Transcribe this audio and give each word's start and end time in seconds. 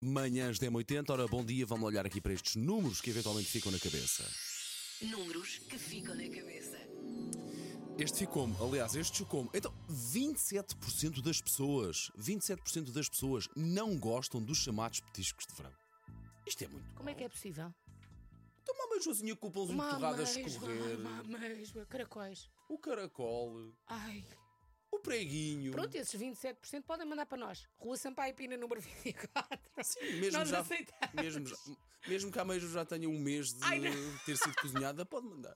Manhãs 0.00 0.58
1080, 0.60 1.12
ora 1.12 1.26
bom 1.26 1.44
dia, 1.44 1.66
vamos 1.66 1.84
olhar 1.84 2.06
aqui 2.06 2.20
para 2.20 2.32
estes 2.32 2.54
números 2.54 3.00
que 3.00 3.10
eventualmente 3.10 3.48
ficam 3.48 3.72
na 3.72 3.80
cabeça. 3.80 4.24
Números 5.02 5.58
que 5.58 5.76
ficam 5.76 6.14
na 6.14 6.22
cabeça. 6.28 6.78
Este 7.98 8.18
ficou-me, 8.20 8.54
aliás, 8.60 8.94
este 8.94 9.18
chocou-me. 9.18 9.50
Então, 9.52 9.74
27% 9.90 11.20
das 11.20 11.40
pessoas, 11.40 12.12
27% 12.16 12.92
das 12.92 13.08
pessoas 13.08 13.48
não 13.56 13.98
gostam 13.98 14.40
dos 14.40 14.58
chamados 14.58 15.00
petiscos 15.00 15.44
de 15.48 15.54
verão. 15.54 15.72
Isto 16.46 16.62
é 16.62 16.68
muito. 16.68 16.94
Como 16.94 17.08
é 17.10 17.14
que 17.14 17.24
é 17.24 17.28
possível? 17.28 17.74
Toma 18.64 18.84
uma 18.84 18.90
beijozinha 18.94 19.34
com 19.34 19.48
o 19.48 19.50
pãozinho 19.50 19.78
torrado 19.78 20.20
a 20.20 20.22
escorrer, 20.22 21.00
Uma 21.00 21.18
ameijoa, 21.38 21.84
caracóis. 21.86 22.48
o 22.68 22.78
caracol, 22.78 23.72
Ai. 23.88 24.24
O 24.90 24.98
preguinho. 25.00 25.72
Pronto, 25.72 25.94
esses 25.94 26.20
27% 26.20 26.82
podem 26.84 27.06
mandar 27.06 27.26
para 27.26 27.38
nós. 27.38 27.66
Rua 27.78 27.96
Sampaio 27.96 28.34
Pina, 28.34 28.56
número 28.56 28.80
24. 28.80 29.58
Sim, 29.82 30.00
mesmo 30.20 30.38
Nós 30.38 30.48
já, 30.48 30.60
aceitamos. 30.60 31.14
mesmo, 31.14 31.46
já- 31.46 31.56
mesmo 32.06 32.32
que 32.32 32.38
a 32.38 32.44
meijo 32.44 32.68
já 32.70 32.84
tenha 32.84 33.08
um 33.08 33.18
mês 33.18 33.52
de 33.52 33.64
Ai, 33.64 33.80
ter 34.24 34.36
sido 34.36 34.54
cozinhada, 34.56 35.04
pode 35.06 35.26
mandar. 35.26 35.54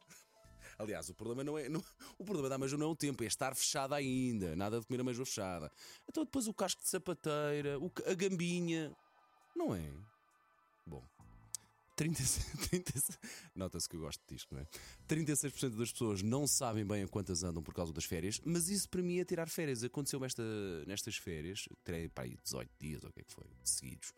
Aliás, 0.79 1.09
o 1.09 1.15
problema 1.15 1.45
não 1.45 1.59
é. 1.59 1.69
não- 1.69 1.85
o 2.19 2.25
problema 2.25 2.49
da 2.49 2.55
ameijoa 2.57 2.79
não 2.79 2.89
é 2.89 2.91
o 2.91 2.97
tempo, 2.97 3.23
é 3.23 3.27
estar 3.27 3.55
fechada 3.55 3.95
ainda. 3.95 4.57
Nada 4.57 4.81
de 4.81 4.87
comer 4.87 4.99
a 5.01 5.03
ameijoa 5.03 5.27
fechada. 5.27 5.71
Então 6.09 6.25
depois 6.25 6.47
o 6.49 6.55
casco 6.55 6.83
de 6.83 6.89
sapateira, 6.89 7.79
o 7.79 7.91
a 8.07 8.15
gambinha. 8.15 8.95
Não 9.55 9.75
é? 9.75 9.93
Bom. 10.87 11.05
36, 12.03 12.47
36 12.69 13.19
Nota-se 13.55 13.89
que 13.89 13.95
eu 13.95 14.01
gosto 14.01 14.21
disto, 14.29 14.53
não 14.53 14.61
é? 14.61 14.67
36% 15.09 15.77
das 15.77 15.93
pessoas 15.93 16.21
não 16.21 16.49
sabem 16.49 16.85
bem 16.85 17.05
a 17.05 17.09
quantas 17.09 17.45
andam 17.45 17.63
por 17.63 17.73
causa 17.73 17.93
das 17.93 18.05
férias, 18.05 18.41
mas 18.45 18.69
isso 18.69 18.89
para 18.89 19.03
mim 19.03 19.19
é 19.19 19.25
tirar 19.25 19.49
férias. 19.49 19.85
Aconteceu 19.85 20.25
esta, 20.25 20.43
nestas 20.85 21.17
férias, 21.17 21.69
terei 21.85 22.09
para 22.09 22.25
aí 22.25 22.37
18 22.43 22.71
dias 22.81 23.05
ou 23.05 23.11
o 23.11 23.13
que 23.13 23.21
é 23.21 23.23
que 23.23 23.33
foi, 23.33 23.47
seguidos, 23.63 24.13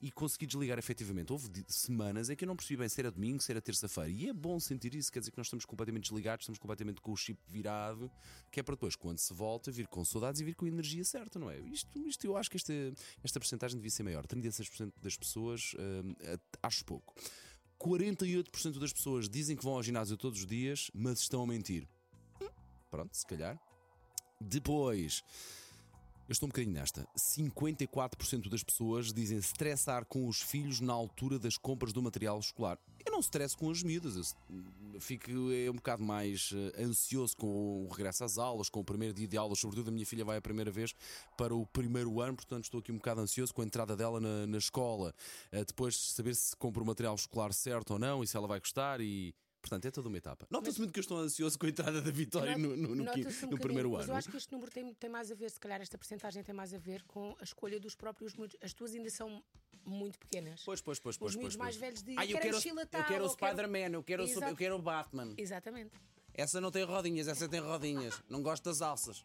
e 0.00 0.10
consegui 0.10 0.46
desligar 0.46 0.78
efetivamente. 0.78 1.30
Houve 1.30 1.50
semanas 1.68 2.30
em 2.30 2.36
que 2.36 2.44
eu 2.44 2.46
não 2.46 2.56
percebi 2.56 2.78
bem 2.78 2.88
se 2.88 3.00
era 3.00 3.10
domingo, 3.10 3.42
se 3.42 3.52
era 3.52 3.60
terça-feira, 3.60 4.08
e 4.10 4.28
é 4.28 4.32
bom 4.32 4.58
sentir 4.58 4.94
isso, 4.94 5.12
quer 5.12 5.18
dizer 5.18 5.30
que 5.30 5.38
nós 5.38 5.46
estamos 5.46 5.66
completamente 5.66 6.04
desligados, 6.04 6.44
estamos 6.44 6.58
completamente 6.58 7.02
com 7.02 7.12
o 7.12 7.16
chip 7.16 7.38
virado, 7.48 8.10
que 8.50 8.60
é 8.60 8.62
para 8.62 8.76
depois, 8.76 8.96
quando 8.96 9.18
se 9.18 9.34
volta, 9.34 9.70
vir 9.70 9.88
com 9.88 10.04
saudades 10.04 10.40
e 10.40 10.44
vir 10.44 10.54
com 10.54 10.64
a 10.64 10.68
energia 10.68 11.04
certa, 11.04 11.38
não 11.38 11.50
é? 11.50 11.58
Isto, 11.60 11.98
isto 11.98 12.26
eu 12.26 12.36
acho 12.36 12.50
que 12.50 12.56
esta, 12.56 12.72
esta 13.22 13.38
porcentagem 13.38 13.76
devia 13.76 13.90
ser 13.90 14.04
maior. 14.04 14.26
36% 14.26 14.92
das 15.02 15.16
pessoas, 15.16 15.74
hum, 15.78 16.14
acho 16.62 16.84
pouco. 16.84 17.14
48% 17.80 18.78
das 18.78 18.92
pessoas 18.92 19.28
dizem 19.28 19.56
que 19.56 19.64
vão 19.64 19.74
ao 19.74 19.82
ginásio 19.82 20.16
todos 20.16 20.40
os 20.40 20.46
dias, 20.46 20.90
mas 20.94 21.20
estão 21.20 21.42
a 21.42 21.46
mentir. 21.46 21.88
Pronto, 22.90 23.16
se 23.16 23.26
calhar. 23.26 23.58
Depois, 24.40 25.22
eu 26.28 26.32
estou 26.32 26.46
um 26.46 26.50
bocadinho 26.50 26.74
nesta. 26.74 27.06
54% 27.16 28.48
das 28.48 28.62
pessoas 28.62 29.12
dizem 29.12 29.38
estressar 29.38 30.04
com 30.04 30.26
os 30.26 30.42
filhos 30.42 30.80
na 30.80 30.92
altura 30.92 31.38
das 31.38 31.56
compras 31.56 31.92
do 31.92 32.02
material 32.02 32.38
escolar. 32.38 32.78
Não 33.16 33.20
estresso 33.20 33.56
com 33.56 33.70
as 33.70 33.82
miúdas, 33.82 34.36
eu 34.92 35.00
fico 35.00 35.30
é 35.50 35.70
um 35.70 35.76
bocado 35.76 36.02
mais 36.04 36.50
eh, 36.54 36.82
ansioso 36.82 37.34
com 37.34 37.86
o 37.86 37.88
regresso 37.88 38.22
às 38.24 38.36
aulas, 38.36 38.68
com 38.68 38.80
o 38.80 38.84
primeiro 38.84 39.14
dia 39.14 39.26
de 39.26 39.38
aulas, 39.38 39.58
sobretudo 39.58 39.88
a 39.88 39.90
minha 39.90 40.04
filha 40.04 40.22
vai 40.22 40.36
a 40.36 40.42
primeira 40.42 40.70
vez 40.70 40.92
para 41.34 41.54
o 41.54 41.64
primeiro 41.64 42.20
ano, 42.20 42.36
portanto 42.36 42.64
estou 42.64 42.80
aqui 42.80 42.92
um 42.92 42.96
bocado 42.96 43.22
ansioso 43.22 43.54
com 43.54 43.62
a 43.62 43.64
entrada 43.64 43.96
dela 43.96 44.20
na, 44.20 44.46
na 44.46 44.58
escola. 44.58 45.14
Eh, 45.50 45.64
Depois 45.64 45.96
saber 45.96 46.34
se 46.36 46.54
compro 46.56 46.82
o 46.84 46.86
material 46.86 47.14
escolar 47.14 47.54
certo 47.54 47.92
ou 47.94 47.98
não 47.98 48.22
e 48.22 48.26
se 48.26 48.36
ela 48.36 48.46
vai 48.46 48.60
gostar 48.60 49.00
e. 49.00 49.34
Portanto, 49.62 49.86
é 49.86 49.90
toda 49.90 50.06
uma 50.08 50.16
etapa. 50.18 50.46
Nota-se 50.48 50.78
muito 50.78 50.92
que 50.92 51.00
eu 51.00 51.02
estou 51.02 51.18
ansioso 51.18 51.58
com 51.58 51.66
a 51.66 51.68
entrada 51.68 52.00
da 52.00 52.10
Vitória 52.12 52.56
no, 52.56 52.76
no, 52.76 52.94
no, 52.94 53.02
um 53.02 53.50
no 53.50 53.58
primeiro 53.58 53.90
Mas 53.90 54.04
ano. 54.04 54.12
eu 54.12 54.16
acho 54.16 54.30
que 54.30 54.36
este 54.36 54.52
número 54.52 54.70
tem, 54.70 54.94
tem 54.94 55.10
mais 55.10 55.28
a 55.32 55.34
ver, 55.34 55.50
se 55.50 55.58
calhar 55.58 55.80
esta 55.80 55.98
porcentagem 55.98 56.40
tem 56.44 56.54
mais 56.54 56.72
a 56.72 56.78
ver 56.78 57.02
com 57.02 57.34
a 57.40 57.42
escolha 57.42 57.80
dos 57.80 57.96
próprios 57.96 58.36
miúdos. 58.36 58.56
As 58.62 58.72
tuas 58.72 58.94
ainda 58.94 59.10
são 59.10 59.42
muito 59.86 60.18
pequenas. 60.18 60.62
Pois, 60.64 60.80
pois, 60.80 60.98
pois, 60.98 61.16
pois. 61.16 61.30
Os 61.32 61.36
miúdos 61.36 61.56
pois, 61.56 61.64
mais 61.64 61.76
velhos 61.76 62.02
dizem 62.02 62.18
Ah, 62.18 62.26
eu 62.26 62.38
quero, 62.38 62.54
mochila 62.54 62.82
eu 62.82 63.04
quero 63.04 63.24
o 63.24 63.28
Spider-Man, 63.28 63.90
eu, 63.92 64.02
quero 64.02 64.22
Exato. 64.24 64.52
eu 64.52 64.56
quero 64.56 64.76
o 64.76 64.82
Batman. 64.82 65.34
Exatamente. 65.36 65.92
Essa 66.34 66.60
não 66.60 66.70
tem 66.70 66.84
rodinhas, 66.84 67.28
essa 67.28 67.48
tem 67.48 67.60
rodinhas. 67.60 68.22
Não 68.28 68.42
gosto 68.42 68.64
das 68.64 68.82
alças. 68.82 69.24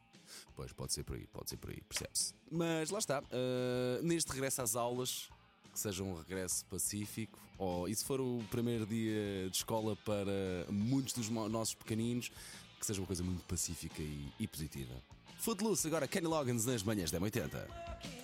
Pois, 0.56 0.72
pode 0.72 0.94
ser 0.94 1.04
por 1.04 1.18
aí, 1.18 1.28
pode 1.28 1.50
ser 1.50 1.58
por 1.58 1.72
aí, 1.72 1.82
percebe-se. 1.82 2.34
Mas 2.50 2.90
lá 2.90 3.00
está, 3.00 3.22
ah, 3.32 4.02
neste 4.02 4.32
regresso 4.32 4.62
às 4.62 4.76
aulas, 4.76 5.30
que 5.74 5.80
seja 5.80 6.04
um 6.04 6.16
regresso 6.16 6.66
pacífico, 6.66 7.40
ou 7.58 7.88
e 7.88 7.96
se 7.96 8.04
for 8.04 8.22
o 8.22 8.44
primeiro 8.50 8.86
dia 8.86 9.50
de 9.50 9.58
escola 9.58 9.96
para 9.98 10.66
muitos 10.70 11.14
dos 11.14 11.30
nossos 11.30 11.76
pequeninos, 11.76 12.32
que 12.80 12.86
seja 12.86 13.02
uma 13.02 13.08
coisa 13.08 13.24
muito 13.24 13.44
pacífica 13.46 14.02
e, 14.02 14.32
e 14.40 14.48
positiva. 14.48 14.94
Footloose, 15.38 15.88
agora 15.88 16.08
Kenny 16.08 16.28
Loggins 16.28 16.66
nas 16.66 16.84
manhãs 16.84 17.12
da 17.12 17.20
80. 17.20 17.68
So 18.02 18.21